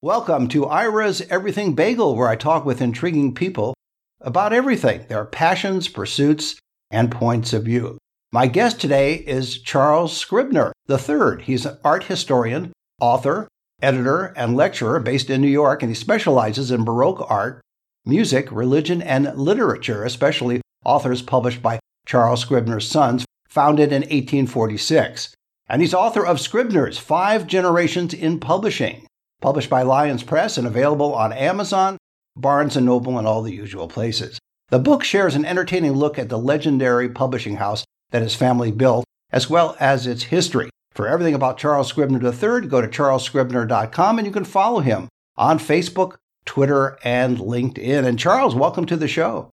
[0.00, 3.74] Welcome to Ira's Everything Bagel, where I talk with intriguing people
[4.20, 6.54] about everything their passions, pursuits,
[6.88, 7.98] and points of view.
[8.30, 11.42] My guest today is Charles Scribner III.
[11.42, 13.48] He's an art historian, author,
[13.82, 17.60] editor, and lecturer based in New York, and he specializes in Baroque art,
[18.06, 25.34] music, religion, and literature, especially authors published by Charles Scribner's Sons, founded in 1846.
[25.68, 29.07] And he's author of Scribner's Five Generations in Publishing
[29.40, 31.96] published by Lyons Press and available on Amazon,
[32.36, 34.38] Barnes & Noble, and all the usual places.
[34.70, 39.04] The book shares an entertaining look at the legendary publishing house that his family built,
[39.30, 40.70] as well as its history.
[40.92, 45.58] For everything about Charles Scribner III, go to charlesscribner.com and you can follow him on
[45.58, 48.04] Facebook, Twitter, and LinkedIn.
[48.04, 49.50] And Charles, welcome to the show.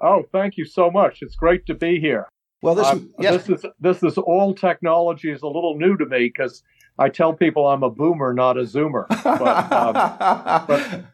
[0.00, 1.18] Oh, thank you so much.
[1.20, 2.26] It's great to be here.
[2.62, 3.46] Well, this, um, yes.
[3.46, 6.62] this is this is all technology is a little new to me because
[7.00, 9.06] I tell people I'm a boomer, not a zoomer.
[9.08, 11.04] But, um, but,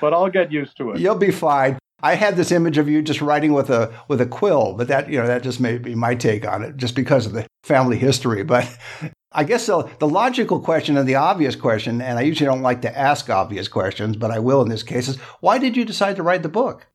[0.00, 0.98] but I'll get used to it.
[0.98, 1.78] You'll be fine.
[2.02, 5.10] I had this image of you just writing with a with a quill, but that
[5.10, 7.98] you know that just may be my take on it, just because of the family
[7.98, 8.42] history.
[8.42, 8.66] But
[9.32, 12.82] I guess the, the logical question and the obvious question, and I usually don't like
[12.82, 16.16] to ask obvious questions, but I will in this case, is why did you decide
[16.16, 16.86] to write the book?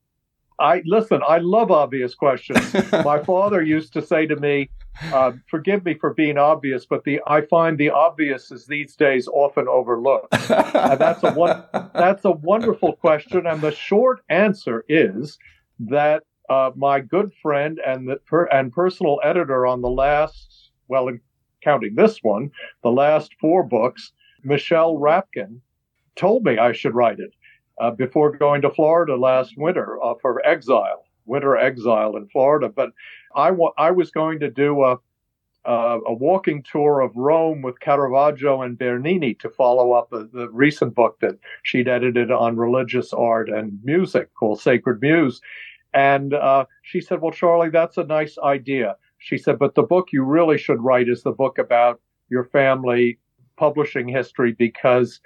[0.59, 1.21] I listen.
[1.27, 2.73] I love obvious questions.
[2.91, 4.69] My father used to say to me,
[5.13, 9.27] uh, "Forgive me for being obvious, but the I find the obvious is these days
[9.27, 13.45] often overlooked." and that's a one, that's a wonderful question.
[13.45, 15.37] And the short answer is
[15.79, 21.09] that uh, my good friend and the per, and personal editor on the last, well,
[21.63, 22.51] counting this one,
[22.83, 24.11] the last four books,
[24.43, 25.59] Michelle Rapkin,
[26.15, 27.33] told me I should write it
[27.79, 32.69] uh, before going to Florida last winter uh, for exile, winter exile in Florida.
[32.69, 32.91] But
[33.35, 34.97] I, wa- I was going to do a,
[35.65, 40.49] uh, a walking tour of Rome with Caravaggio and Bernini to follow up a, the
[40.49, 45.41] recent book that she'd edited on religious art and music called Sacred Muse.
[45.93, 48.95] And uh, she said, Well, Charlie, that's a nice idea.
[49.17, 51.99] She said, But the book you really should write is the book about
[52.29, 53.17] your family
[53.57, 55.21] publishing history because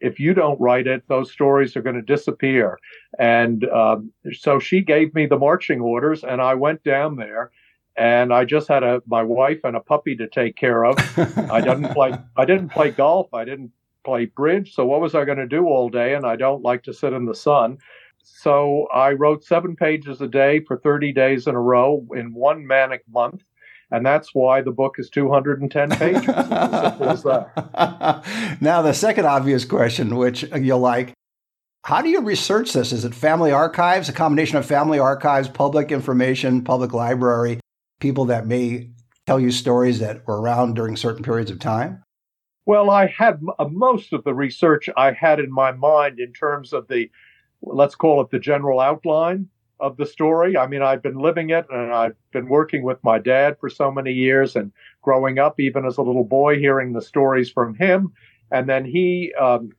[0.00, 2.78] if you don't write it, those stories are going to disappear.
[3.18, 7.50] And um, so she gave me the marching orders, and I went down there.
[7.96, 10.96] And I just had a my wife and a puppy to take care of.
[11.50, 12.12] I didn't play.
[12.36, 13.34] I didn't play golf.
[13.34, 13.72] I didn't
[14.04, 14.72] play bridge.
[14.72, 16.14] So what was I going to do all day?
[16.14, 17.78] And I don't like to sit in the sun.
[18.22, 22.64] So I wrote seven pages a day for 30 days in a row in one
[22.66, 23.42] manic month
[23.90, 26.26] and that's why the book is 210 pages.
[28.60, 31.12] now, the second obvious question, which you'll like,
[31.84, 32.92] how do you research this?
[32.92, 37.60] Is it family archives, a combination of family archives, public information, public library,
[38.00, 38.90] people that may
[39.26, 42.02] tell you stories that were around during certain periods of time?
[42.66, 46.74] Well, I had uh, most of the research I had in my mind in terms
[46.74, 47.10] of the,
[47.62, 49.48] let's call it the general outline
[49.80, 50.56] of the story.
[50.56, 53.90] I mean, I've been living it and I've been working with my dad for so
[53.90, 54.72] many years and
[55.02, 58.12] growing up, even as a little boy, hearing the stories from him.
[58.50, 59.70] And then he, um,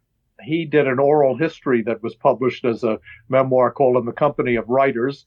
[0.42, 4.56] he did an oral history that was published as a memoir called In the Company
[4.56, 5.26] of Writers.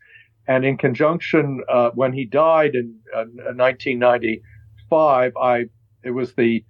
[0.48, 3.24] And in conjunction, uh, when he died in uh,
[3.54, 5.66] 1995, I,
[6.02, 6.64] it was the,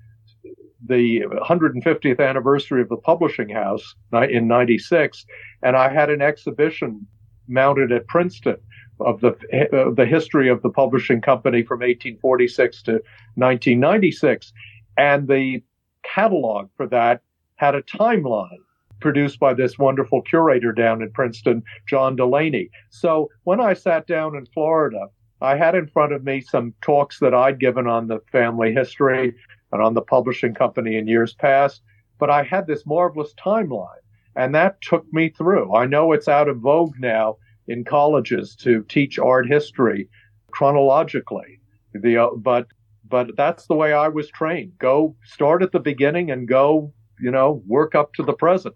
[0.87, 5.25] the 150th anniversary of the publishing house in 96.
[5.63, 7.07] And I had an exhibition
[7.53, 8.57] mounted at Princeton
[9.01, 12.93] of the uh, the history of the publishing company from 1846 to
[13.35, 14.53] 1996,
[14.97, 15.63] and the
[16.03, 17.23] catalog for that
[17.57, 18.59] had a timeline
[19.01, 22.71] produced by this wonderful curator down in Princeton, John Delaney.
[22.91, 25.07] So when I sat down in Florida,
[25.41, 29.35] I had in front of me some talks that I'd given on the family history
[29.73, 31.83] and on the publishing company in years past,
[32.19, 34.03] but I had this marvelous timeline
[34.35, 35.75] and that took me through.
[35.75, 37.37] I know it's out of vogue now
[37.69, 40.09] in colleges to teach art history
[40.51, 41.61] chronologically.
[41.95, 42.67] The, uh, but
[43.09, 44.73] but that's the way I was trained.
[44.79, 48.75] Go start at the beginning and go, you know, work up to the present.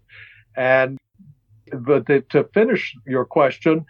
[0.55, 0.99] And
[1.71, 3.85] but the, to finish your question,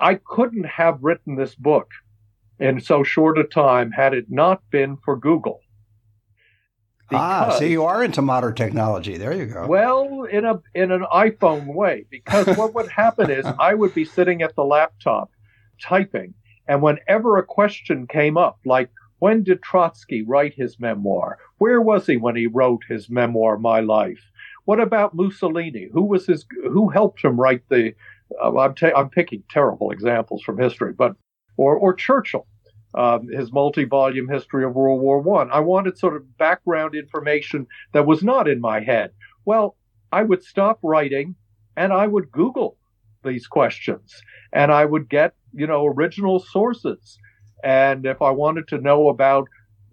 [0.00, 1.90] I couldn't have written this book
[2.58, 5.60] in so short a time had it not been for Google.
[7.08, 9.16] Because, ah, see, you are into modern technology.
[9.16, 9.66] There you go.
[9.66, 14.04] Well, in a in an iPhone way, because what would happen is I would be
[14.04, 15.30] sitting at the laptop
[15.80, 16.34] typing,
[16.66, 18.90] and whenever a question came up, like
[19.20, 21.38] when did Trotsky write his memoir?
[21.58, 24.30] Where was he when he wrote his memoir, My Life?
[24.64, 25.88] What about Mussolini?
[25.92, 26.44] Who was his?
[26.62, 27.94] Who helped him write the?
[28.42, 31.16] Uh, I'm ta- I'm picking terrible examples from history, but
[31.56, 32.46] or or Churchill
[32.94, 35.50] um, his multi-volume history of World War One.
[35.50, 35.58] I.
[35.58, 39.10] I wanted sort of background information that was not in my head.
[39.44, 39.76] Well,
[40.12, 41.34] I would stop writing
[41.76, 42.76] and I would Google
[43.24, 47.18] these questions and I would get, you know, original sources.
[47.64, 49.48] And if I wanted to know about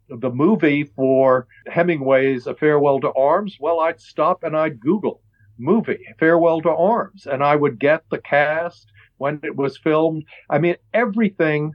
[0.08, 5.22] the movie for Hemingway's A Farewell to Arms, well, I'd stop and I'd Google
[5.58, 10.26] movie, Farewell to Arms, and I would get the cast when it was filmed.
[10.48, 11.74] I mean, everything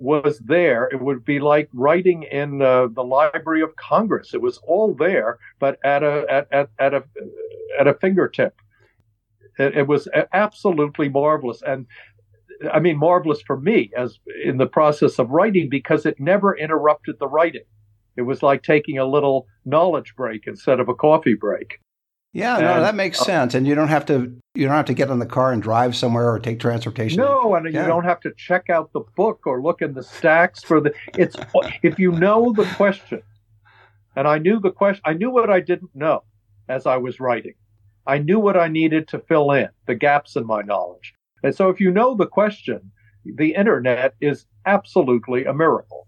[0.00, 0.88] was there.
[0.90, 4.34] It would be like writing in uh, the Library of Congress.
[4.34, 7.04] It was all there, but at a at, at, at a
[7.78, 8.54] at a fingertip.
[9.58, 11.86] It, it was absolutely marvelous, and
[12.72, 17.16] I mean marvelous for me as in the process of writing because it never interrupted
[17.18, 17.64] the writing.
[18.16, 21.78] It was like taking a little knowledge break instead of a coffee break.
[22.32, 23.54] Yeah, and, no, that makes uh, sense.
[23.54, 25.96] And you don't have to you don't have to get in the car and drive
[25.96, 27.18] somewhere or take transportation.
[27.18, 27.82] No, and yeah.
[27.82, 30.92] you don't have to check out the book or look in the stacks for the
[31.16, 31.36] it's
[31.82, 33.22] if you know the question.
[34.16, 36.22] And I knew the question I knew what I didn't know
[36.68, 37.54] as I was writing.
[38.06, 41.14] I knew what I needed to fill in, the gaps in my knowledge.
[41.42, 42.90] And so if you know the question,
[43.24, 46.06] the internet is absolutely a miracle.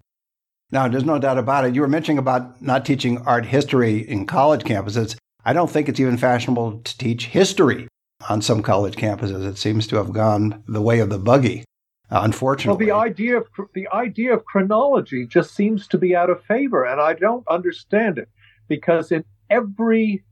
[0.70, 1.74] Now, there's no doubt about it.
[1.74, 5.16] You were mentioning about not teaching art history in college campuses.
[5.44, 7.88] I don't think it's even fashionable to teach history
[8.28, 9.44] on some college campuses.
[9.46, 11.64] It seems to have gone the way of the buggy,
[12.10, 12.86] uh, unfortunately.
[12.86, 16.84] Well, the idea of the idea of chronology just seems to be out of favor,
[16.84, 18.28] and I don't understand it
[18.68, 20.24] because in every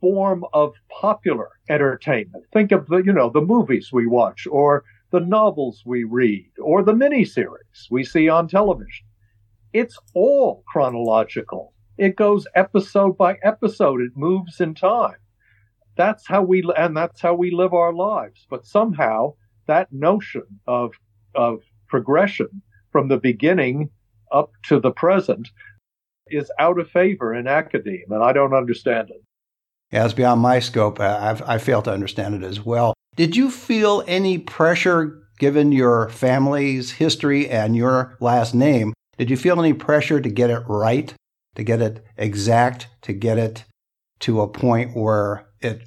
[0.00, 5.20] form of popular entertainment, think of the you know the movies we watch, or the
[5.20, 9.06] novels we read, or the miniseries we see on television.
[9.72, 11.72] It's all chronological.
[11.98, 14.00] It goes episode by episode.
[14.00, 15.16] It moves in time.
[15.96, 18.46] That's how we and that's how we live our lives.
[18.48, 19.34] But somehow
[19.66, 20.92] that notion of
[21.34, 23.90] of progression from the beginning
[24.32, 25.48] up to the present
[26.28, 29.22] is out of favor in academia, and I don't understand it.
[29.92, 31.00] Yeah, it's beyond my scope.
[31.00, 32.94] I've, I fail to understand it as well.
[33.16, 38.94] Did you feel any pressure given your family's history and your last name?
[39.18, 41.12] Did you feel any pressure to get it right?
[41.60, 43.64] To get it exact, to get it
[44.18, 45.82] to a point where it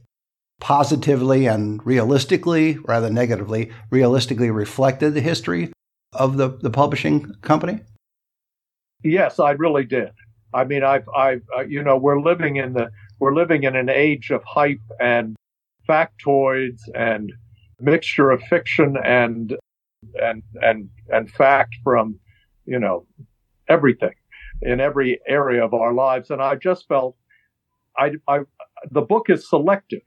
[0.59, 5.73] positively and realistically, rather negatively, realistically reflected the history
[6.13, 7.79] of the, the publishing company?
[9.03, 10.11] Yes, I really did.
[10.53, 13.89] I mean, I've, I've, uh, you know, we're living in the, we're living in an
[13.89, 15.35] age of hype and
[15.89, 17.33] factoids and
[17.81, 19.57] mixture of fiction and,
[20.21, 22.19] and, and, and fact from,
[22.67, 23.07] you know,
[23.67, 24.13] everything
[24.61, 26.29] in every area of our lives.
[26.29, 27.15] And I just felt
[27.97, 28.39] I, I
[28.91, 30.01] the book is selective.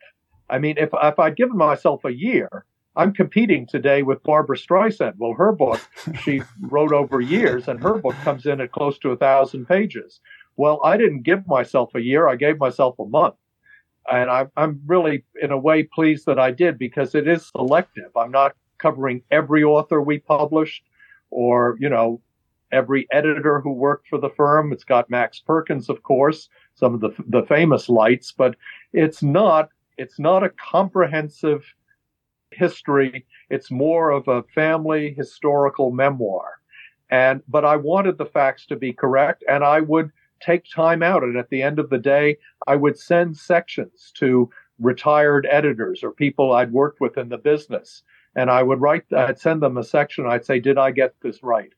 [0.48, 2.64] I mean, if if I'd given myself a year,
[2.94, 5.14] I'm competing today with Barbra Streisand.
[5.18, 5.80] Well, her book
[6.22, 10.20] she wrote over years, and her book comes in at close to a thousand pages.
[10.56, 13.36] Well, I didn't give myself a year; I gave myself a month,
[14.10, 18.16] and I'm I'm really in a way pleased that I did because it is selective.
[18.16, 20.82] I'm not covering every author we published,
[21.30, 22.20] or you know
[22.72, 24.72] every editor who worked for the firm.
[24.72, 28.56] It's got Max Perkins, of course, some of the the famous lights, but
[28.92, 31.64] it's not it's not a comprehensive
[32.50, 33.26] history.
[33.50, 36.60] It's more of a family historical memoir.
[37.10, 40.10] And but I wanted the facts to be correct, and I would
[40.40, 41.22] take time out.
[41.22, 46.10] And at the end of the day, I would send sections to retired editors or
[46.10, 48.02] people I'd worked with in the business.
[48.34, 50.26] And I would write, I'd send them a section.
[50.26, 51.72] I'd say, Did I get this right?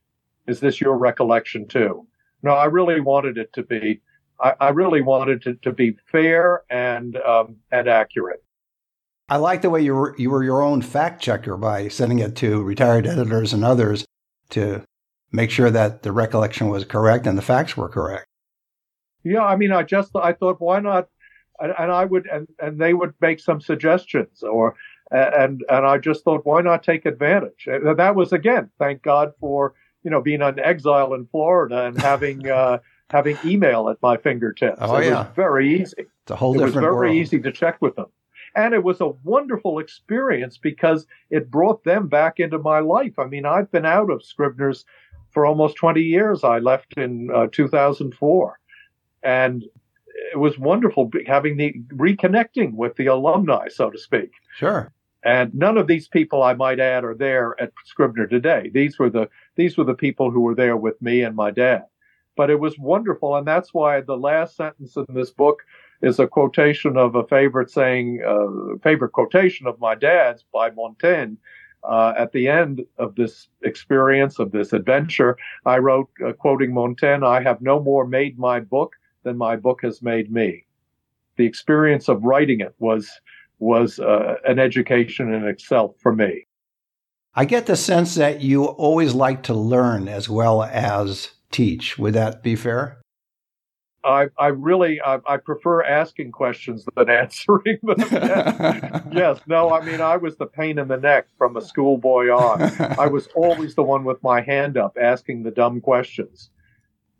[0.49, 2.07] Is this your recollection too?
[2.43, 4.01] No, I really wanted it to be.
[4.41, 8.43] I, I really wanted it to be fair and um, and accurate.
[9.29, 12.35] I like the way you were you were your own fact checker by sending it
[12.37, 14.07] to retired editors and others
[14.51, 14.83] to
[15.31, 18.27] make sure that the recollection was correct and the facts were correct.
[19.25, 21.09] Yeah, I mean, I just I thought why not,
[21.61, 24.77] and, and I would and and they would make some suggestions or
[25.11, 27.67] and and I just thought why not take advantage.
[27.67, 32.01] And that was again, thank God for you know, being an exile in Florida and
[32.01, 32.79] having uh,
[33.11, 34.79] having email at my fingertips.
[34.81, 35.25] Oh, it yeah.
[35.25, 35.95] was very easy.
[35.99, 37.17] It's a whole it different was very world.
[37.17, 38.07] easy to check with them.
[38.55, 43.19] And it was a wonderful experience because it brought them back into my life.
[43.19, 44.85] I mean, I've been out of Scribner's
[45.31, 46.45] for almost 20 years.
[46.45, 48.59] I left in uh, 2004.
[49.23, 49.65] And
[50.33, 54.33] it was wonderful having the reconnecting with the alumni, so to speak.
[54.57, 54.93] Sure.
[55.25, 58.71] And none of these people, I might add, are there at Scribner today.
[58.73, 59.29] These were the
[59.59, 61.85] these were the people who were there with me and my dad.
[62.37, 65.59] But it was wonderful, and that's why the last sentence in this book
[66.01, 71.35] is a quotation of a favorite saying, uh, favorite quotation of my dad's by Montaigne.
[71.85, 75.37] Uh, at the end of this experience of this adventure,
[75.67, 79.83] I wrote, uh, quoting Montaigne, "I have no more made my book than my book
[79.83, 80.65] has made me."
[81.39, 83.09] the experience of writing it was
[83.61, 86.47] was uh, an education in itself for me.
[87.39, 91.97] I get the sense that you always like to learn as well as teach.
[91.97, 93.01] Would that be fair?
[94.03, 98.01] I, I really I, I, prefer asking questions than answering them.
[99.13, 102.61] yes, no, I mean I was the pain in the neck from a schoolboy on.
[102.99, 106.51] I was always the one with my hand up asking the dumb questions.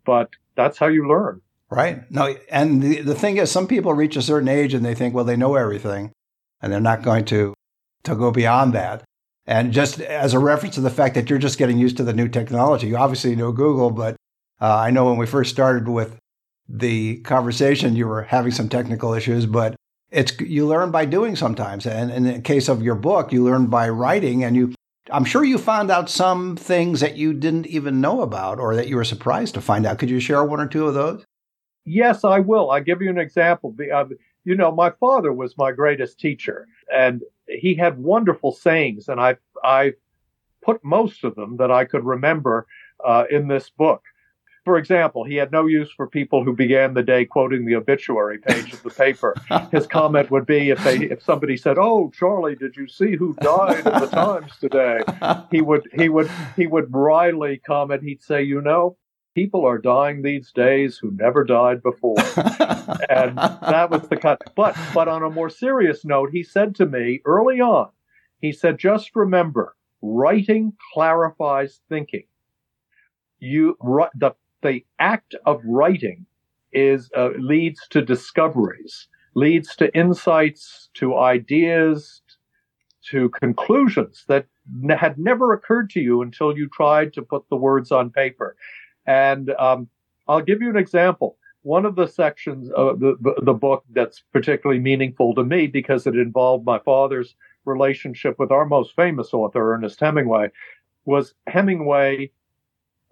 [0.05, 1.39] But that's how you learn.
[1.69, 2.11] Right.
[2.11, 5.15] No, and the, the thing is some people reach a certain age and they think,
[5.15, 6.11] well, they know everything
[6.61, 7.53] and they're not going to
[8.03, 9.05] to go beyond that.
[9.49, 12.13] And just as a reference to the fact that you're just getting used to the
[12.13, 14.15] new technology, you obviously know Google, but
[14.61, 16.19] uh, I know when we first started with
[16.67, 19.75] the conversation, you were having some technical issues, but
[20.11, 21.87] it's you learn by doing sometimes.
[21.87, 24.75] And in the case of your book, you learn by writing, and you.
[25.11, 28.87] I'm sure you found out some things that you didn't even know about, or that
[28.87, 29.97] you were surprised to find out.
[29.97, 31.25] Could you share one or two of those?
[31.85, 32.69] Yes, I will.
[32.69, 33.75] I'll give you an example.
[33.91, 34.05] Uh,
[34.43, 39.37] you know, my father was my greatest teacher, and he had wonderful sayings, and I
[39.63, 39.93] I
[40.61, 42.67] put most of them that I could remember
[43.05, 44.03] uh, in this book.
[44.65, 48.37] For example, he had no use for people who began the day quoting the obituary
[48.37, 49.33] page of the paper.
[49.71, 53.33] His comment would be if they if somebody said, "Oh, Charlie, did you see who
[53.41, 54.99] died in the Times today?"
[55.49, 58.03] He would he would he would wryly comment.
[58.03, 58.97] He'd say, "You know,
[59.39, 62.19] people are dying these days who never died before.
[63.09, 64.41] and that was the cut.
[64.53, 67.87] But but on a more serious note, he said to me early on,
[68.41, 72.25] he said, just remember, writing clarifies thinking.
[73.39, 73.77] You
[74.13, 74.31] the
[74.61, 76.25] the act of writing
[76.73, 82.21] is uh, leads to discoveries, leads to insights, to ideas,
[83.09, 84.47] to conclusions that
[84.99, 88.57] had never occurred to you until you tried to put the words on paper.
[89.05, 89.87] And um,
[90.27, 91.37] I'll give you an example.
[91.63, 96.15] One of the sections of the, the, book that's particularly meaningful to me because it
[96.15, 100.51] involved my father's relationship with our most famous author, Ernest Hemingway,
[101.05, 102.31] was Hemingway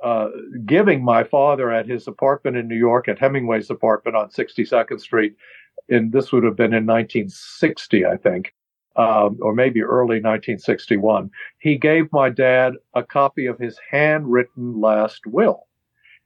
[0.03, 0.29] uh,
[0.65, 5.35] giving my father at his apartment in New York, at Hemingway's apartment on 62nd Street,
[5.89, 8.53] and this would have been in 1960, I think,
[8.95, 11.31] um, or maybe early 1961.
[11.59, 15.66] He gave my dad a copy of his handwritten last will.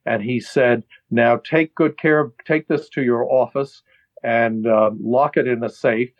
[0.04, 3.82] And he said, now take good care of, take this to your office
[4.22, 6.12] and uh, lock it in a safe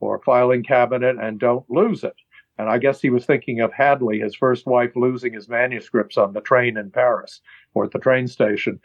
[0.00, 2.14] or a filing cabinet and don't lose it.
[2.58, 6.32] And I guess he was thinking of Hadley, his first wife, losing his manuscripts on
[6.32, 7.40] the train in Paris
[7.74, 8.80] or at the train station.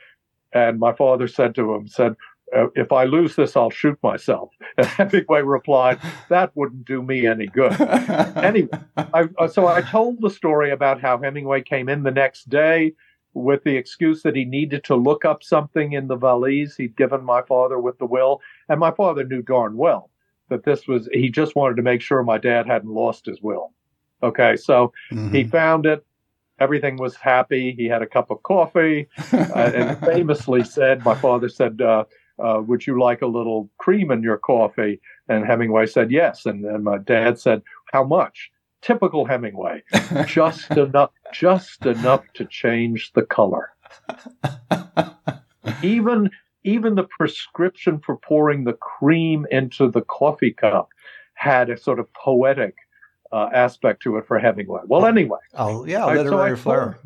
[0.53, 2.15] And my father said to him, said,
[2.55, 4.49] uh, if I lose this, I'll shoot myself.
[4.77, 7.79] And Hemingway replied, that wouldn't do me any good.
[7.81, 12.49] anyway, I, uh, so I told the story about how Hemingway came in the next
[12.49, 12.93] day
[13.33, 17.23] with the excuse that he needed to look up something in the valise he'd given
[17.23, 18.41] my father with the will.
[18.69, 20.09] And my father knew darn well
[20.49, 23.71] that this was, he just wanted to make sure my dad hadn't lost his will.
[24.23, 25.33] Okay, so mm-hmm.
[25.33, 26.05] he found it.
[26.59, 27.73] Everything was happy.
[27.75, 32.03] He had a cup of coffee uh, and famously said, My father said, uh,
[32.37, 34.99] uh, Would you like a little cream in your coffee?
[35.27, 36.45] And Hemingway said, Yes.
[36.45, 38.51] And, and my dad said, How much?
[38.81, 39.83] Typical Hemingway,
[40.25, 43.73] just enough, just enough to change the color.
[45.83, 46.29] even
[46.63, 50.89] even the prescription for pouring the cream into the coffee cup
[51.33, 52.75] had a sort of poetic
[53.31, 54.81] uh, aspect to it for Hemingway.
[54.85, 56.99] Well, anyway, oh yeah, literary I, so flair.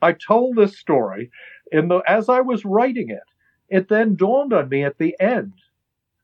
[0.00, 1.30] I told this story
[1.72, 3.22] in the as I was writing it.
[3.68, 5.52] It then dawned on me at the end.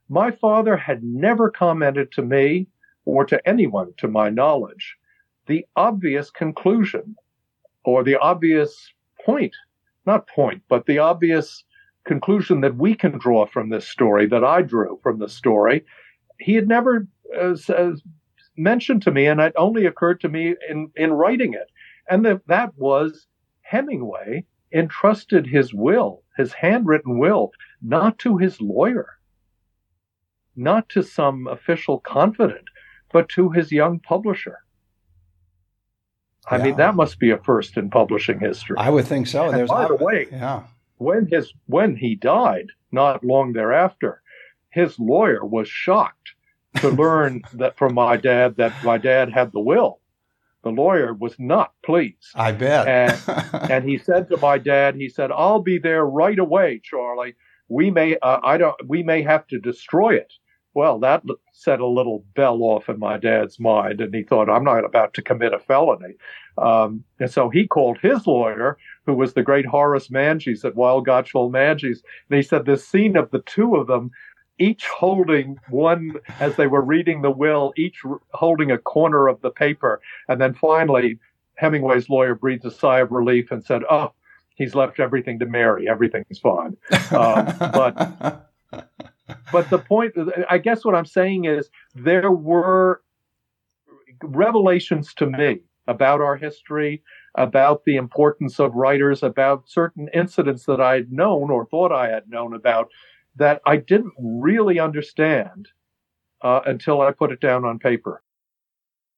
[0.08, 2.68] My father had never commented to me
[3.04, 4.96] or to anyone to my knowledge,
[5.46, 7.16] the obvious conclusion
[7.84, 8.92] or the obvious
[9.24, 9.54] point,
[10.06, 11.64] not point, but the obvious
[12.04, 15.84] conclusion that we can draw from this story, that I drew from the story,
[16.38, 17.06] he had never
[17.36, 17.92] uh, uh,
[18.56, 21.70] mentioned to me, and it only occurred to me in, in writing it.
[22.08, 23.26] And the, that was
[23.62, 29.18] Hemingway entrusted his will, his handwritten will, not to his lawyer,
[30.56, 32.64] not to some official confidant,
[33.14, 34.58] but to his young publisher.
[36.50, 36.64] I yeah.
[36.64, 38.76] mean, that must be a first in publishing history.
[38.76, 39.52] I would think so.
[39.52, 40.64] There's by the way, yeah.
[40.98, 44.20] when his when he died, not long thereafter,
[44.68, 46.30] his lawyer was shocked
[46.80, 50.00] to learn that from my dad that my dad had the will.
[50.64, 52.32] The lawyer was not pleased.
[52.34, 52.88] I bet.
[52.88, 57.36] and, and he said to my dad, he said, "I'll be there right away, Charlie.
[57.68, 60.32] We may, uh, I don't, we may have to destroy it."
[60.74, 64.64] Well, that set a little bell off in my dad's mind, and he thought, I'm
[64.64, 66.14] not about to commit a felony.
[66.58, 68.76] Um, and so he called his lawyer,
[69.06, 73.16] who was the great Horace Manges at Weil Gotshal Manges, and he said, This scene
[73.16, 74.10] of the two of them
[74.58, 78.02] each holding one as they were reading the will, each
[78.32, 80.00] holding a corner of the paper.
[80.28, 81.18] And then finally,
[81.56, 84.12] Hemingway's lawyer breathed a sigh of relief and said, Oh,
[84.54, 85.88] he's left everything to Mary.
[85.88, 86.76] Everything's fine.
[87.10, 88.50] Um, but
[89.52, 90.14] but the point,
[90.50, 93.02] I guess what I'm saying is there were
[94.22, 97.02] revelations to me about our history,
[97.34, 102.08] about the importance of writers, about certain incidents that I had known or thought I
[102.08, 102.88] had known about
[103.36, 105.68] that I didn't really understand
[106.42, 108.22] uh, until I put it down on paper.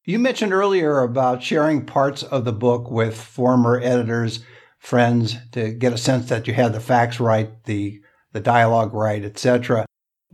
[0.04, 4.44] You mentioned earlier about sharing parts of the book with former editors,
[4.78, 8.00] friends, to get a sense that you had the facts right, the
[8.32, 9.85] the dialogue right, etc.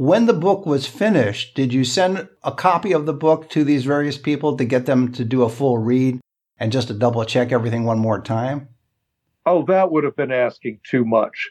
[0.03, 3.85] When the book was finished, did you send a copy of the book to these
[3.85, 6.19] various people to get them to do a full read
[6.59, 8.67] and just to double check everything one more time?
[9.47, 11.51] Oh, that would have been asking too much.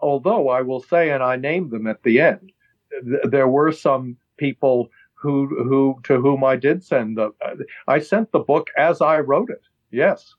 [0.00, 2.50] Although I will say, and I named them at the end,
[2.90, 7.30] th- there were some people who who to whom I did send the.
[7.86, 9.62] I sent the book as I wrote it.
[9.92, 10.34] Yes,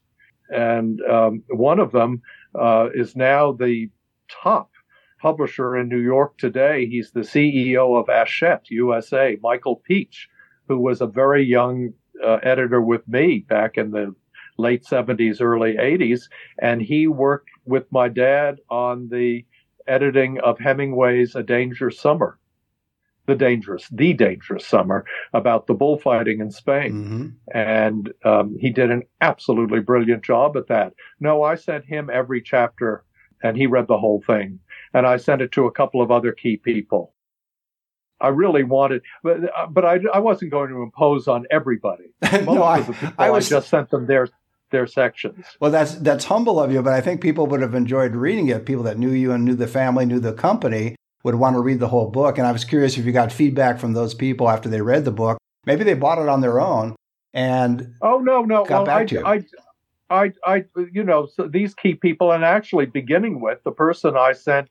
[0.49, 2.21] and um, one of them
[2.53, 3.89] uh, is now the
[4.27, 4.71] top
[5.25, 6.85] publisher in New York today.
[6.85, 10.27] He's the CEO of Hachette USA, Michael Pietsch,
[10.67, 14.13] who was a very young uh, editor with me back in the
[14.59, 16.29] late 70s, early 80s.
[16.61, 19.43] And he worked with my dad on the
[19.87, 22.37] editing of Hemingway's A Dangerous Summer.
[23.25, 27.57] The dangerous, the dangerous summer about the bullfighting in Spain, mm-hmm.
[27.57, 30.93] and um, he did an absolutely brilliant job at that.
[31.19, 33.03] No, I sent him every chapter,
[33.41, 34.59] and he read the whole thing
[34.95, 37.13] and I sent it to a couple of other key people.
[38.21, 42.05] I really wanted, but but I, I wasn't going to impose on everybody.
[42.45, 42.77] no, I,
[43.17, 44.29] I, was, I just sent them their
[44.71, 45.45] their sections.
[45.59, 48.65] Well, that's that's humble of you, but I think people would have enjoyed reading it.
[48.65, 51.79] People that knew you and knew the family, knew the company, would want to read
[51.79, 52.37] the whole book.
[52.37, 55.11] And I was curious if you got feedback from those people after they read the
[55.11, 55.37] book.
[55.65, 56.95] Maybe they bought it on their own
[57.33, 59.25] and oh no no got well, back I, to you.
[59.25, 59.43] I,
[60.09, 64.33] I, I, you know, so these key people, and actually beginning with the person I
[64.33, 64.69] sent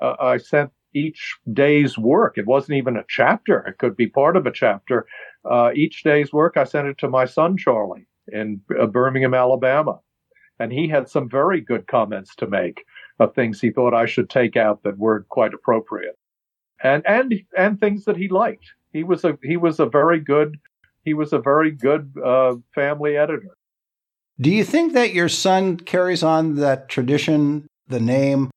[0.00, 2.38] uh, I sent each day's work.
[2.38, 3.58] It wasn't even a chapter.
[3.66, 5.06] It could be part of a chapter.
[5.44, 10.00] Uh, each day's work, I sent it to my son Charlie in uh, Birmingham, Alabama,
[10.58, 12.84] and he had some very good comments to make
[13.18, 16.16] of things he thought I should take out that weren't quite appropriate,
[16.82, 18.64] and and and things that he liked.
[18.92, 20.58] He was a he was a very good
[21.04, 23.56] he was a very good uh, family editor.
[24.40, 28.50] Do you think that your son carries on that tradition, the name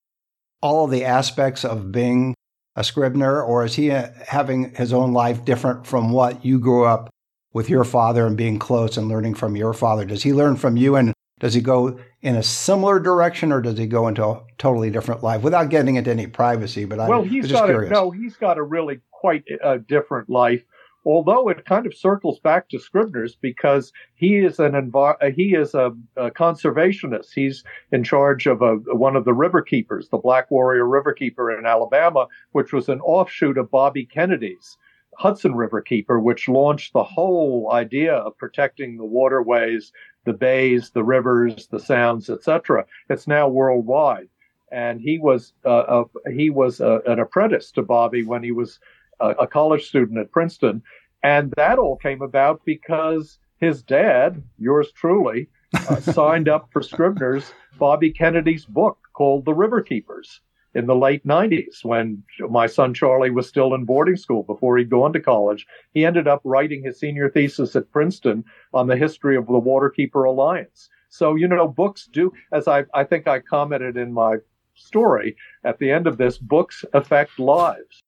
[0.61, 2.35] all of the aspects of being
[2.75, 7.09] a Scribner, or is he having his own life different from what you grew up
[7.53, 10.05] with your father and being close and learning from your father?
[10.05, 13.77] Does he learn from you and does he go in a similar direction or does
[13.77, 16.85] he go into a totally different life without getting into any privacy?
[16.85, 17.91] But I'm well, he's got curious.
[17.91, 20.63] A, no, he's got a really quite a different life
[21.07, 25.55] although it kind of circles back to Scribner's because he is an envi- uh, he
[25.55, 27.29] is a, a, conservationist.
[27.33, 31.57] He's in charge of a, one of the river keepers, the Black Warrior River Keeper
[31.57, 34.77] in Alabama, which was an offshoot of Bobby Kennedy's
[35.17, 39.93] Hudson River Keeper, which launched the whole idea of protecting the waterways,
[40.25, 42.85] the bays, the rivers, the sounds, etc.
[43.09, 44.27] It's now worldwide.
[44.73, 48.81] And he was uh, a, he was a, an apprentice to Bobby when he was
[49.19, 50.82] a, a college student at Princeton.
[51.23, 57.51] And that all came about because his dad, yours truly, uh, signed up for Scribner's
[57.77, 60.41] Bobby Kennedy's book called The River Keepers
[60.73, 64.89] in the late 90s when my son Charlie was still in boarding school before he'd
[64.89, 65.65] gone to college.
[65.93, 70.27] He ended up writing his senior thesis at Princeton on the history of the Waterkeeper
[70.27, 70.89] Alliance.
[71.10, 74.38] So, you know, books do, as I, I think I commented in my
[74.75, 78.03] story at the end of this, books affect lives.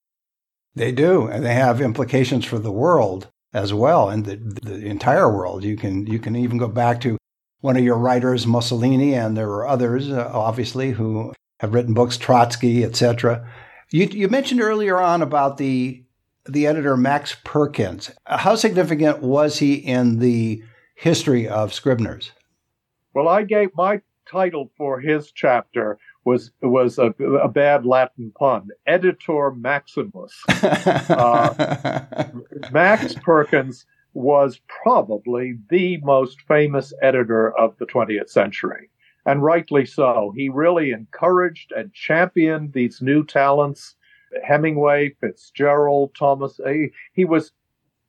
[0.76, 5.34] They do, and they have implications for the world as well, and the, the entire
[5.34, 5.64] world.
[5.64, 7.18] You can you can even go back to
[7.62, 12.18] one of your writers, Mussolini, and there are others, uh, obviously, who have written books,
[12.18, 13.50] Trotsky, etc.
[13.92, 16.04] You, you mentioned earlier on about the
[16.46, 18.12] the editor Max Perkins.
[18.26, 20.64] How significant was he in the
[20.96, 22.32] history of Scribner's?
[23.14, 27.08] Well, I gave my title for his chapter was was a,
[27.42, 28.70] a bad Latin pun.
[28.86, 30.34] Editor Maximus.
[30.50, 32.26] uh,
[32.72, 38.90] Max Perkins was probably the most famous editor of the 20th century,
[39.26, 40.34] and rightly so.
[40.36, 43.96] He really encouraged and championed these new talents.
[44.44, 46.60] Hemingway, Fitzgerald, Thomas.
[46.68, 47.52] He, he was,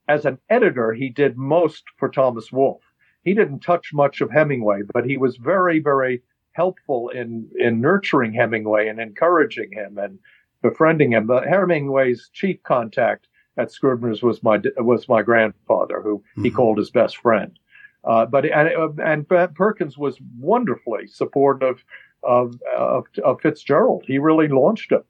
[0.07, 2.83] as an editor, he did most for Thomas Wolfe.
[3.23, 6.21] He didn't touch much of Hemingway, but he was very, very
[6.53, 10.19] helpful in in nurturing Hemingway and encouraging him and
[10.61, 11.27] befriending him.
[11.27, 16.43] But Hemingway's chief contact at Scribner's was my was my grandfather, who mm-hmm.
[16.43, 17.57] he called his best friend.
[18.03, 21.83] Uh, but and, and Perkins was wonderfully supportive
[22.23, 24.03] of, of, of Fitzgerald.
[24.07, 25.03] He really launched him.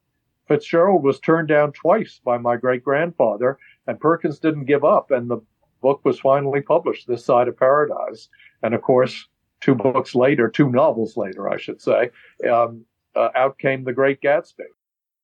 [0.48, 5.10] Fitzgerald was turned down twice by my great grandfather, and Perkins didn't give up.
[5.10, 5.40] And the
[5.80, 8.28] book was finally published, This Side of Paradise.
[8.62, 9.28] And of course,
[9.62, 12.10] two books later, two novels later, I should say,
[12.50, 12.84] um,
[13.16, 14.66] uh, out came The Great Gatsby.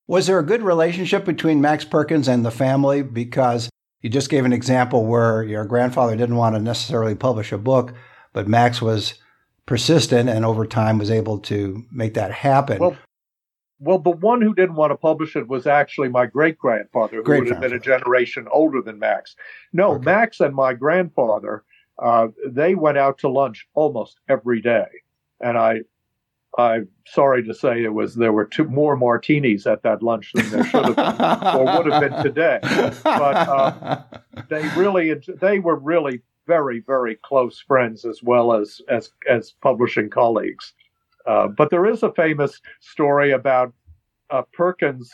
[0.06, 3.02] Was there a good relationship between Max Perkins and the family?
[3.02, 3.68] Because
[4.00, 7.92] you just gave an example where your grandfather didn't want to necessarily publish a book,
[8.32, 9.14] but Max was
[9.66, 12.78] persistent and over time was able to make that happen.
[12.78, 12.96] Well,
[13.80, 17.38] well, the one who didn't want to publish it was actually my great grandfather, who
[17.38, 19.36] would have been a generation older than Max.
[19.72, 20.04] No, okay.
[20.04, 21.62] Max and my grandfather,
[21.98, 24.86] uh, they went out to lunch almost every day,
[25.40, 25.80] and I,
[26.56, 30.48] I'm sorry to say, it was there were two more martinis at that lunch than
[30.50, 32.58] there should have been or would have been today.
[32.62, 34.02] But uh,
[34.48, 40.10] they really, they were really very, very close friends as well as as as publishing
[40.10, 40.72] colleagues.
[41.26, 43.72] Uh, but there is a famous story about
[44.30, 45.12] uh, Perkins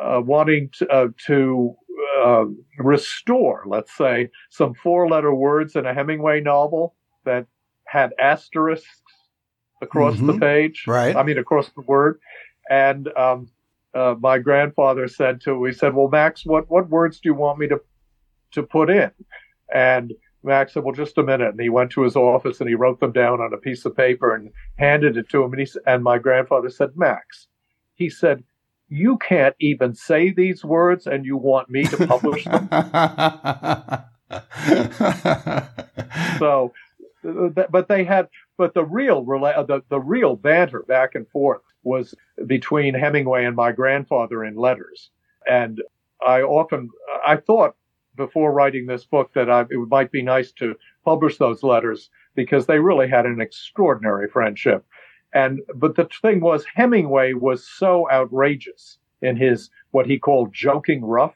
[0.00, 1.76] uh, wanting to, uh, to
[2.18, 2.44] uh,
[2.78, 7.46] restore, let's say, some four-letter words in a Hemingway novel that
[7.86, 8.88] had asterisks
[9.80, 10.26] across mm-hmm.
[10.26, 10.84] the page.
[10.86, 11.16] Right.
[11.16, 12.20] I mean, across the word.
[12.68, 13.48] And um,
[14.20, 17.68] my grandfather said to, we said, "Well, Max, what what words do you want me
[17.68, 17.80] to
[18.52, 19.10] to put in?"
[19.72, 22.74] And Max said, "Well, just a minute." And he went to his office and he
[22.74, 25.52] wrote them down on a piece of paper and handed it to him.
[25.52, 27.48] And he and my grandfather said, "Max,"
[27.94, 28.44] he said,
[28.88, 32.68] "You can't even say these words, and you want me to publish them."
[36.38, 36.72] so,
[37.22, 42.14] but they had, but the real the the real banter back and forth was
[42.46, 45.10] between Hemingway and my grandfather in letters,
[45.46, 45.82] and
[46.24, 46.90] I often
[47.26, 47.74] I thought
[48.16, 50.74] before writing this book that I, it might be nice to
[51.04, 54.84] publish those letters because they really had an extraordinary friendship.
[55.32, 61.04] And but the thing was, Hemingway was so outrageous in his what he called joking
[61.04, 61.34] rough.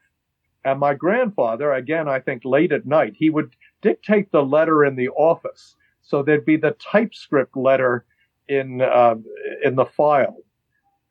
[0.65, 4.97] And my grandfather, again, I think late at night, he would dictate the letter in
[4.97, 5.75] the office.
[6.03, 8.05] So there'd be the typescript letter
[8.49, 9.17] in uh,
[9.65, 10.39] in the file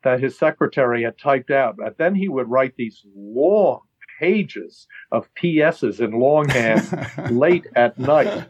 [0.04, 1.76] that his secretary had typed out.
[1.78, 3.80] And then he would write these long
[4.18, 8.48] pages of PSs in longhand late at night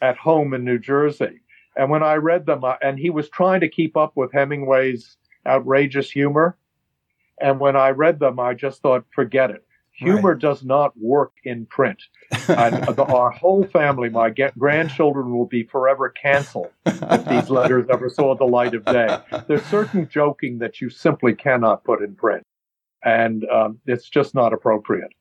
[0.00, 1.40] at home in New Jersey.
[1.76, 5.16] And when I read them, uh, and he was trying to keep up with Hemingway's
[5.46, 6.56] outrageous humor.
[7.40, 9.66] And when I read them, I just thought, forget it.
[9.92, 10.40] Humor right.
[10.40, 12.02] does not work in print.
[12.48, 17.86] and the, our whole family, my get, grandchildren, will be forever canceled if these letters
[17.90, 19.18] ever saw the light of day.
[19.46, 22.44] There's certain joking that you simply cannot put in print
[23.04, 25.12] and um, it's just not appropriate.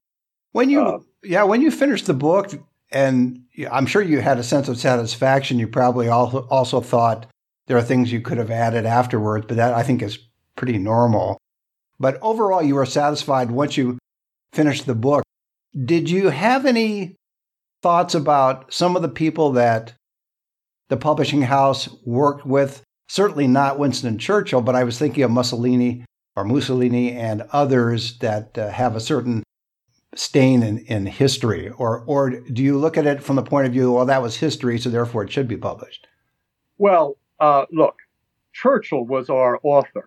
[0.54, 2.52] When you, uh, yeah, when you finished the book,
[2.94, 5.60] and I'm sure you had a sense of satisfaction.
[5.60, 7.26] You probably also thought
[7.68, 10.20] there are things you could have added afterwards, but that I think is
[10.56, 11.38] pretty normal.
[12.00, 13.98] But overall, you were satisfied once you
[14.52, 15.24] finished the book.
[15.86, 17.16] Did you have any
[17.82, 19.94] thoughts about some of the people that
[20.90, 22.84] the publishing house worked with?
[23.08, 28.58] Certainly not Winston Churchill, but I was thinking of Mussolini or Mussolini and others that
[28.58, 29.43] uh, have a certain
[30.16, 31.70] stain in, in history?
[31.70, 34.38] Or, or do you look at it from the point of view, well, that was
[34.38, 36.08] history, so therefore it should be published?
[36.78, 37.96] Well, uh, look,
[38.54, 40.06] Churchill was our author,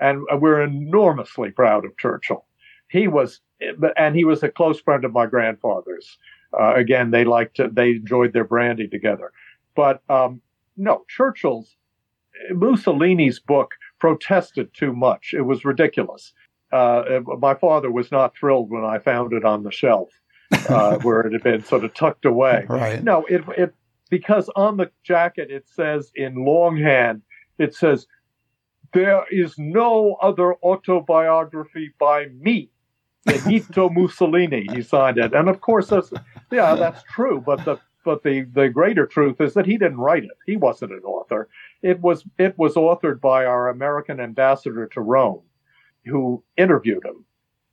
[0.00, 2.44] and we're enormously proud of Churchill.
[2.88, 3.40] He was,
[3.96, 6.18] and he was a close friend of my grandfather's.
[6.58, 9.32] Uh, again, they liked to, they enjoyed their brandy together.
[9.74, 10.40] But um,
[10.76, 11.76] no, Churchill's,
[12.50, 15.34] Mussolini's book protested too much.
[15.34, 16.32] It was ridiculous.
[16.70, 20.10] Uh, my father was not thrilled when I found it on the shelf
[20.68, 22.66] uh, where it had been sort of tucked away.
[22.68, 23.02] Right.
[23.02, 23.74] No, it, it
[24.10, 27.22] because on the jacket it says in longhand,
[27.58, 28.06] it says,
[28.92, 32.70] "There is no other autobiography by me."
[33.24, 36.12] Benito Mussolini, he signed it, and of course that's
[36.50, 37.42] yeah, that's true.
[37.44, 40.30] But the but the the greater truth is that he didn't write it.
[40.46, 41.48] He wasn't an author.
[41.82, 45.42] It was it was authored by our American ambassador to Rome,
[46.08, 47.24] who interviewed him.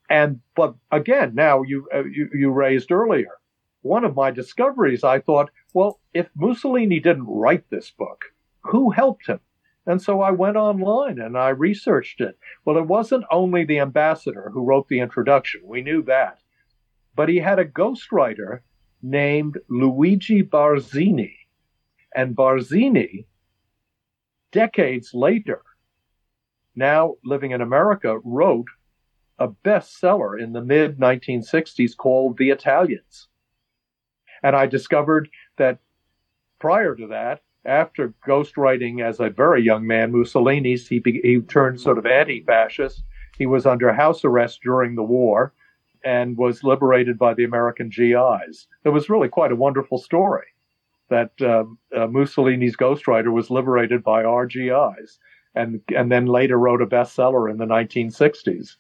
[0.10, 3.32] And but again, now you uh, you, you raised earlier
[3.86, 5.04] one of my discoveries.
[5.04, 8.26] I thought, well, if Mussolini didn't write this book,
[8.62, 9.40] who helped him?
[9.86, 12.36] And so I went online and I researched it.
[12.66, 15.62] Well, it wasn't only the ambassador who wrote the introduction.
[15.64, 16.40] We knew that.
[17.16, 18.62] But he had a ghostwriter
[19.04, 21.36] named Luigi Barzini.
[22.16, 23.28] And Barzini
[24.52, 25.62] decades later,
[26.76, 28.68] now living in America, wrote
[29.40, 33.28] a bestseller in the mid 1960s called The Italians.
[34.44, 35.80] And I discovered that
[36.60, 41.82] prior to that, after ghostwriting as a very young man Mussolini's, he, be, he turned
[41.82, 43.04] sort of anti fascist.
[43.38, 45.54] He was under house arrest during the war
[46.04, 48.68] and was liberated by the American GIs.
[48.84, 50.46] It was really quite a wonderful story
[51.10, 55.20] that uh, uh, Mussolini's ghostwriter was liberated by our GIs
[55.56, 58.76] and, and then later wrote a bestseller in the 1960s.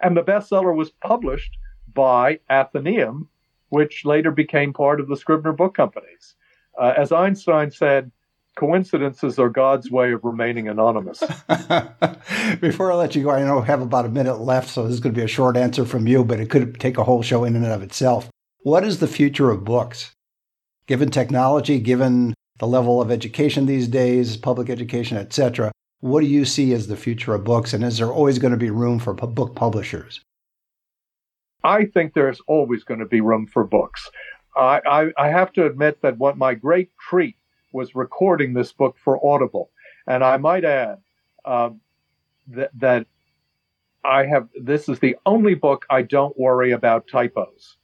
[0.00, 1.56] And the bestseller was published
[1.92, 3.26] by Atheneum,
[3.70, 6.34] which later became part of the Scribner Book Companies.
[6.78, 8.10] Uh, as Einstein said,
[8.56, 11.20] coincidences are God's way of remaining anonymous.
[12.60, 14.94] Before I let you go, I know I have about a minute left, so this
[14.94, 17.22] is going to be a short answer from you, but it could take a whole
[17.22, 18.28] show in and of itself.
[18.62, 20.12] What is the future of books?
[20.86, 26.44] Given technology, given the level of education these days, public education, etc., what do you
[26.44, 29.14] see as the future of books, and is there always going to be room for
[29.14, 30.20] book publishers?
[31.64, 34.08] I think there's always going to be room for books.
[34.56, 37.36] I, I, I have to admit that what my great treat
[37.72, 39.70] was recording this book for Audible.
[40.06, 40.98] And I might add
[41.44, 41.80] um,
[42.48, 43.06] that, that
[44.04, 47.76] I have this is the only book I don't worry about typos.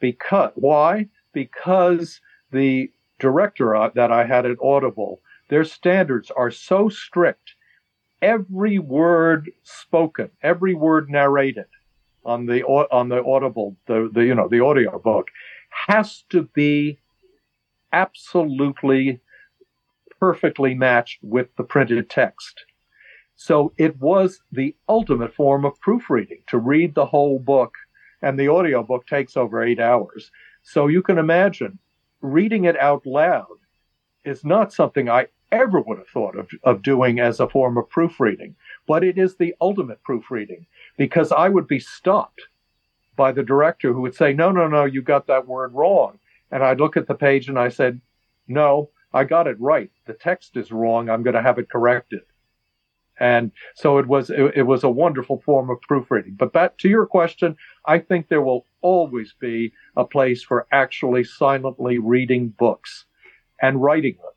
[0.00, 1.08] Because why?
[1.32, 2.20] Because
[2.52, 5.20] the director uh, that I had at Audible,
[5.54, 7.54] their standards are so strict.
[8.20, 11.66] Every word spoken, every word narrated
[12.24, 15.28] on the on the Audible, the, the you know the audio book,
[15.86, 16.98] has to be
[17.92, 19.20] absolutely
[20.18, 22.64] perfectly matched with the printed text.
[23.36, 27.74] So it was the ultimate form of proofreading to read the whole book,
[28.22, 30.32] and the audio book takes over eight hours.
[30.64, 31.78] So you can imagine
[32.20, 33.58] reading it out loud
[34.24, 37.88] is not something I ever would have thought of, of doing as a form of
[37.88, 38.54] proofreading,
[38.86, 42.42] but it is the ultimate proofreading because I would be stopped
[43.16, 46.18] by the director who would say, No, no, no, you got that word wrong.
[46.50, 48.00] And I'd look at the page and I said,
[48.48, 49.90] No, I got it right.
[50.06, 51.08] The text is wrong.
[51.08, 52.22] I'm going to have it corrected.
[53.20, 56.34] And so it was it, it, was a wonderful form of proofreading.
[56.34, 61.22] But that to your question, I think there will always be a place for actually
[61.22, 63.04] silently reading books
[63.62, 64.32] and writing them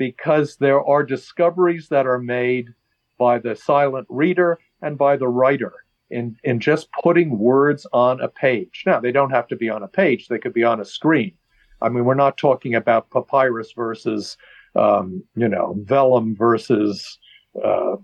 [0.00, 2.72] because there are discoveries that are made
[3.18, 5.74] by the silent reader and by the writer
[6.08, 8.84] in, in just putting words on a page.
[8.86, 11.34] Now, they don't have to be on a page, they could be on a screen.
[11.82, 14.38] I mean, we're not talking about papyrus versus,
[14.74, 17.18] um, you know, vellum versus
[17.62, 17.96] uh,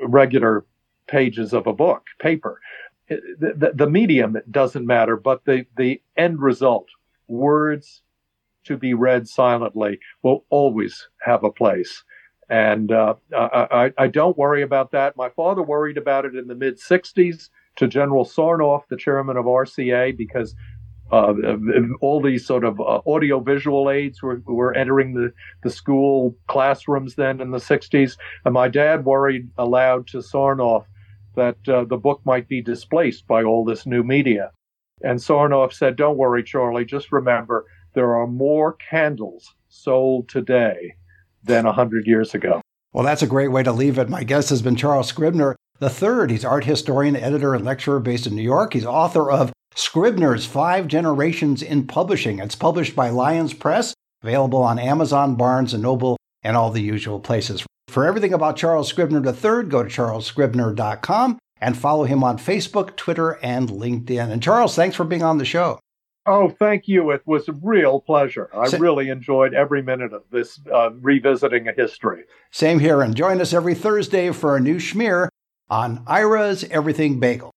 [0.00, 0.64] regular
[1.08, 2.60] pages of a book, paper.
[3.08, 6.86] The, the, the medium doesn't matter, but the, the end result,
[7.26, 8.02] words
[8.64, 12.04] to be read silently, will always have a place.
[12.50, 15.18] And uh, I, I, don't worry about that.
[15.18, 19.44] My father worried about it in the mid 60s to General Sarnoff, the chairman of
[19.44, 20.54] RCA, because
[21.12, 21.34] uh,
[22.00, 27.14] all these sort of uh, audio visual aids were, were entering the, the school classrooms
[27.16, 28.16] then in the 60s.
[28.44, 30.84] And my dad worried aloud to Sarnoff
[31.36, 34.50] that uh, the book might be displaced by all this new media.
[35.02, 37.64] And Sarnoff said, Don't worry, Charlie, just remember
[37.98, 40.94] there are more candles sold today
[41.42, 42.60] than 100 years ago.
[42.92, 44.08] Well, that's a great way to leave it.
[44.08, 46.30] My guest has been Charles Scribner the third.
[46.30, 48.74] He's art historian, editor, and lecturer based in New York.
[48.74, 52.38] He's author of Scribner's Five Generations in Publishing.
[52.38, 57.18] It's published by Lyons Press, available on Amazon, Barnes & Noble, and all the usual
[57.18, 57.66] places.
[57.88, 63.40] For everything about Charles Scribner III, go to charlesscribner.com and follow him on Facebook, Twitter,
[63.42, 64.30] and LinkedIn.
[64.30, 65.80] And Charles, thanks for being on the show.
[66.28, 67.10] Oh, thank you.
[67.10, 68.50] It was a real pleasure.
[68.54, 72.24] I really enjoyed every minute of this uh, revisiting a history.
[72.50, 73.00] Same here.
[73.00, 75.28] And join us every Thursday for a new schmear
[75.70, 77.46] on Ira's Everything Bagel.